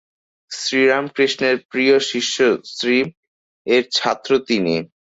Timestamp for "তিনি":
4.47-4.75